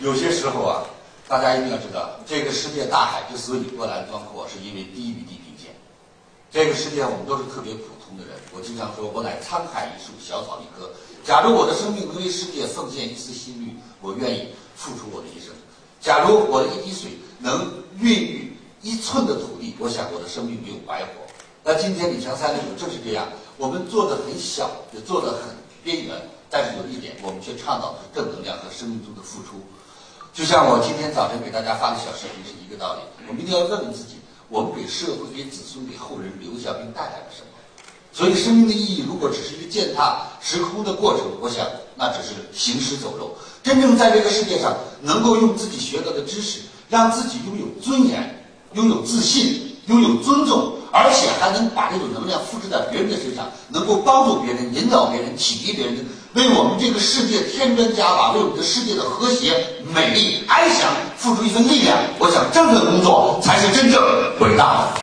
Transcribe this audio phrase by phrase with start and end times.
[0.00, 0.82] 有些时候啊，
[1.28, 5.76] 大家一定要知道，这个世界大海之所以波澜壮阔，是因为低于地平线。
[6.50, 8.34] 这个世界我们都是特别普通的人。
[8.56, 10.90] 我经常说，我乃沧海一粟，小草一棵。
[11.22, 15.52] 假如我的生命能为世界奉献一丝心力，我愿意付出我的一生。
[16.00, 21.10] 假如我的一滴水能孕育一寸的土地，我想我的生命没有白活。
[21.62, 23.28] 那今天李强三六九正是这样，
[23.58, 25.54] 我们做的很小，也做的很
[25.84, 26.16] 边缘，
[26.48, 29.60] 但是有一点，我们却倡导正能量和生命中的付出。
[30.32, 34.14] 就像我今天早晨给大家发的小视频是一个道理，我们一定要问问自己：
[34.48, 37.58] 我们给社会、给子孙、给后人留下并带来了什么？
[38.12, 41.66] 所以，生命的意义如果只是一个践踏时空的过程，我想
[41.96, 43.34] 那只是行尸走肉。
[43.62, 48.44] 真正在这个世界上能够用自己学到的知识，让自己拥有尊严、
[48.74, 55.09] 拥有自信、拥有尊重，而且还能把这种能量复制在别人的身上，能够帮助别人、引导
[55.40, 61.96] 启迪别人，为我们这个世界添砖加瓦，为我们的世界的和谐、美丽、安详付出一份力量。
[62.18, 63.98] 我想，这份工作才是真正
[64.40, 64.92] 伟大的。